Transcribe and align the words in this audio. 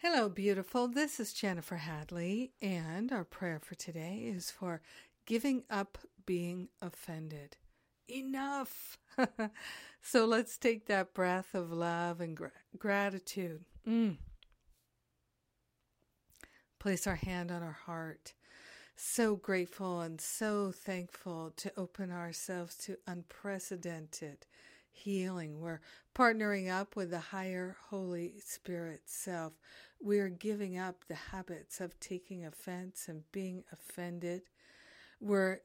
Hello, 0.00 0.28
beautiful. 0.28 0.86
This 0.86 1.18
is 1.18 1.32
Jennifer 1.32 1.74
Hadley, 1.74 2.52
and 2.62 3.10
our 3.10 3.24
prayer 3.24 3.58
for 3.58 3.74
today 3.74 4.30
is 4.32 4.48
for 4.48 4.80
giving 5.26 5.64
up 5.68 5.98
being 6.24 6.68
offended. 6.80 7.56
Enough! 8.06 8.96
so 10.00 10.24
let's 10.24 10.56
take 10.56 10.86
that 10.86 11.14
breath 11.14 11.52
of 11.52 11.72
love 11.72 12.20
and 12.20 12.36
gra- 12.36 12.52
gratitude. 12.78 13.64
Mm. 13.88 14.18
Place 16.78 17.08
our 17.08 17.16
hand 17.16 17.50
on 17.50 17.64
our 17.64 17.78
heart. 17.86 18.34
So 18.94 19.34
grateful 19.34 20.00
and 20.00 20.20
so 20.20 20.70
thankful 20.70 21.52
to 21.56 21.72
open 21.76 22.12
ourselves 22.12 22.76
to 22.84 22.98
unprecedented 23.08 24.46
healing. 24.98 25.60
We're 25.60 25.80
partnering 26.14 26.70
up 26.70 26.96
with 26.96 27.10
the 27.10 27.18
higher 27.18 27.76
Holy 27.88 28.34
Spirit 28.44 29.02
self. 29.06 29.52
We're 30.00 30.28
giving 30.28 30.78
up 30.78 31.04
the 31.08 31.14
habits 31.14 31.80
of 31.80 31.98
taking 32.00 32.44
offense 32.44 33.06
and 33.08 33.22
being 33.32 33.64
offended. 33.72 34.42
We're 35.20 35.60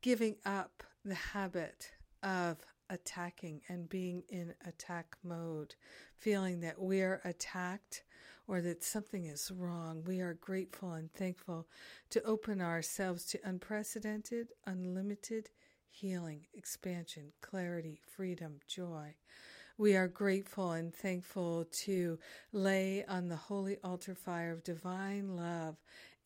giving 0.00 0.36
up 0.44 0.82
the 1.04 1.14
habit 1.14 1.90
of 2.22 2.58
attacking 2.90 3.62
and 3.68 3.88
being 3.88 4.22
in 4.28 4.54
attack 4.66 5.16
mode, 5.22 5.74
feeling 6.16 6.60
that 6.60 6.80
we're 6.80 7.20
attacked 7.24 8.02
or 8.46 8.60
that 8.62 8.82
something 8.82 9.26
is 9.26 9.50
wrong. 9.50 10.02
We 10.06 10.20
are 10.20 10.34
grateful 10.34 10.92
and 10.94 11.12
thankful 11.12 11.68
to 12.10 12.22
open 12.22 12.60
ourselves 12.60 13.24
to 13.26 13.40
unprecedented, 13.44 14.48
unlimited 14.66 15.50
healing, 15.90 16.46
expansion, 16.54 17.32
clarity, 17.40 18.00
freedom, 18.06 18.60
joy. 18.66 19.14
We 19.76 19.96
are 19.96 20.08
grateful 20.08 20.72
and 20.72 20.94
thankful 20.94 21.66
to 21.84 22.18
lay 22.52 23.04
on 23.06 23.28
the 23.28 23.36
holy 23.36 23.78
altar 23.84 24.14
fire 24.14 24.52
of 24.52 24.64
divine 24.64 25.36
love 25.36 25.76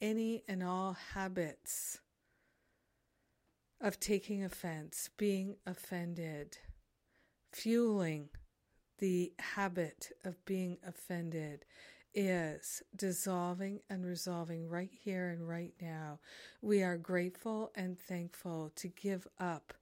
any 0.01 0.43
and 0.49 0.63
all 0.63 0.97
habits 1.15 2.01
of 3.81 4.01
taking 4.01 4.43
offense, 4.43 5.09
being 5.17 5.57
offended, 5.65 6.59
fueling 7.53 8.29
the 8.99 9.33
habit 9.39 10.11
of 10.25 10.45
being 10.45 10.79
offended, 10.87 11.65
is 12.15 12.83
dissolving 12.95 13.81
and 13.89 14.05
resolving 14.05 14.69
right 14.69 14.91
here 14.93 15.29
and 15.29 15.49
right 15.49 15.75
now. 15.81 16.19
We 16.61 16.83
are 16.83 16.97
grateful 16.97 17.73
and 17.75 17.99
thankful 17.99 18.73
to 18.77 18.89
give 18.89 19.27
up 19.39 19.75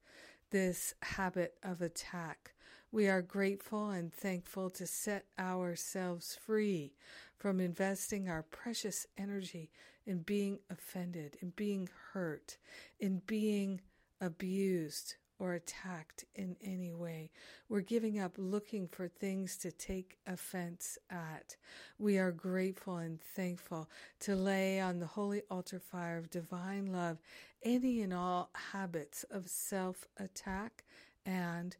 this 0.50 0.94
habit 1.02 1.54
of 1.62 1.80
attack. 1.80 2.52
We 2.92 3.08
are 3.08 3.22
grateful 3.22 3.90
and 3.90 4.12
thankful 4.12 4.70
to 4.70 4.86
set 4.86 5.26
ourselves 5.38 6.36
free 6.44 6.94
from 7.36 7.60
investing 7.60 8.28
our 8.28 8.42
precious 8.42 9.06
energy 9.16 9.70
in 10.06 10.18
being 10.18 10.58
offended, 10.68 11.36
in 11.40 11.50
being 11.50 11.88
hurt, 12.12 12.56
in 12.98 13.22
being 13.26 13.80
abused, 14.20 15.14
or 15.40 15.54
attacked 15.54 16.24
in 16.36 16.54
any 16.62 16.92
way. 16.92 17.30
We're 17.68 17.80
giving 17.80 18.20
up 18.20 18.34
looking 18.36 18.86
for 18.86 19.08
things 19.08 19.56
to 19.58 19.72
take 19.72 20.18
offense 20.26 20.98
at. 21.10 21.56
We 21.98 22.18
are 22.18 22.30
grateful 22.30 22.98
and 22.98 23.20
thankful 23.20 23.88
to 24.20 24.36
lay 24.36 24.80
on 24.80 25.00
the 25.00 25.06
holy 25.06 25.42
altar 25.50 25.80
fire 25.80 26.18
of 26.18 26.30
divine 26.30 26.92
love 26.92 27.18
any 27.62 28.00
and 28.02 28.14
all 28.14 28.50
habits 28.72 29.24
of 29.30 29.48
self 29.48 30.06
attack 30.18 30.84
and 31.26 31.76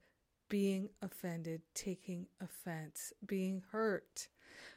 being 0.50 0.90
offended, 1.00 1.62
taking 1.74 2.26
offense, 2.42 3.14
being 3.24 3.62
hurt. 3.72 4.28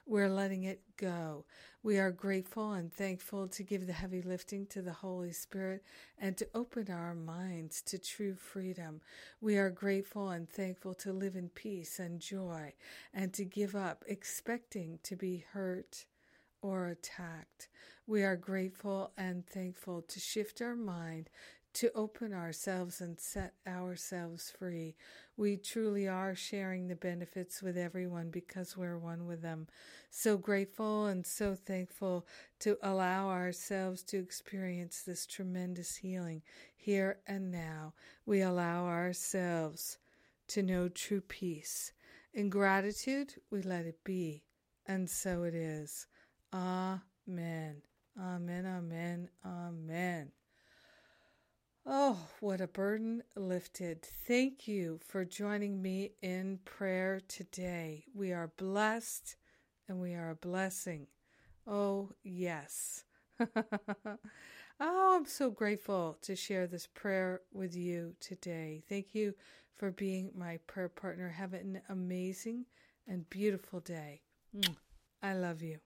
We're 0.06 0.30
letting 0.30 0.64
it 0.64 0.82
go. 0.98 1.46
We 1.82 1.98
are 1.98 2.12
grateful 2.12 2.74
and 2.74 2.94
thankful 2.94 3.48
to 3.50 3.64
give 3.64 3.88
the 3.88 3.94
heavy 3.94 4.22
lifting 4.22 4.68
to 4.68 4.82
the 4.82 4.94
Holy 4.94 5.34
Spirit 5.34 5.84
and 6.18 6.38
to 6.38 6.48
open 6.54 6.92
our 6.92 7.16
minds 7.16 7.82
to 7.84 7.98
true 7.98 8.36
freedom. 8.36 9.02
We 9.42 9.58
are 9.58 9.70
grateful 9.72 10.30
and 10.30 10.48
thankful 10.48 10.94
to 10.96 11.12
live 11.12 11.36
in 11.36 11.50
peace 11.50 12.00
and 12.00 12.20
joy 12.20 12.74
and 13.14 13.34
to 13.34 13.44
give 13.44 13.76
up 13.76 14.06
expecting 14.08 15.00
to 15.04 15.16
be 15.16 15.44
hurt 15.54 16.06
or 16.62 16.88
attacked. 16.88 17.68
We 18.06 18.24
are 18.24 18.36
grateful 18.36 19.12
and 19.18 19.46
thankful 19.46 20.04
to 20.04 20.20
shift 20.20 20.62
our 20.62 20.76
mind 20.76 21.30
to 21.74 21.92
open 21.96 22.34
ourselves 22.34 23.02
and 23.02 23.20
set 23.20 23.54
ourselves 23.66 24.52
free. 24.58 24.96
We 25.38 25.58
truly 25.58 26.08
are 26.08 26.36
sharing 26.36 26.88
the 26.88 26.96
benefits 26.96 27.62
with 27.64 27.78
everyone 27.78 28.30
because 28.30 28.78
we're 28.78 28.98
one 28.98 29.26
with 29.26 29.42
them. 29.42 29.68
So 30.12 30.38
grateful 30.38 31.08
and 31.08 31.26
so 31.26 31.56
thankful 31.56 32.28
to 32.60 32.78
allow 32.84 33.30
ourselves 33.30 34.04
to 34.04 34.20
experience 34.20 35.02
this 35.02 35.26
tremendous 35.26 35.96
healing 35.96 36.44
here 36.76 37.18
and 37.26 37.52
now. 37.52 37.94
We 38.26 38.42
allow 38.42 38.86
ourselves 38.86 39.98
to 40.50 40.62
know 40.62 40.90
true 40.90 41.22
peace. 41.22 41.94
In 42.34 42.50
gratitude, 42.50 43.36
we 43.50 43.62
let 43.64 43.86
it 43.86 44.04
be. 44.04 44.44
And 44.86 45.10
so 45.10 45.44
it 45.44 45.56
is. 45.56 46.08
Amen. 46.54 47.82
Amen. 48.20 48.66
Amen. 48.66 49.30
Amen. 49.44 50.32
Oh, 51.86 52.18
what 52.40 52.62
a 52.62 52.68
burden 52.68 53.24
lifted. 53.36 54.02
Thank 54.02 54.70
you 54.70 55.00
for 55.06 55.26
joining 55.26 55.82
me 55.82 56.12
in 56.22 56.60
prayer 56.64 57.20
today. 57.28 58.06
We 58.16 58.32
are 58.32 58.54
blessed 58.56 59.36
and 59.90 60.00
we 60.00 60.14
are 60.14 60.30
a 60.30 60.36
blessing. 60.36 61.08
Oh, 61.68 62.12
yes. 62.24 63.04
oh, 63.42 64.18
I'm 64.80 65.26
so 65.26 65.52
grateful 65.52 66.18
to 66.22 66.38
share 66.38 66.68
this 66.68 66.88
prayer 66.88 67.42
with 67.52 67.76
you 67.76 68.16
today. 68.22 68.84
Thank 68.88 69.14
you 69.14 69.34
for 69.76 69.92
being 69.92 70.32
my 70.34 70.60
prayer 70.68 70.90
partner. 70.90 71.28
Have 71.28 71.54
an 71.54 71.82
amazing 71.90 72.66
and 73.10 73.30
beautiful 73.30 73.82
day. 73.82 74.22
I 75.22 75.34
love 75.34 75.62
you. 75.62 75.80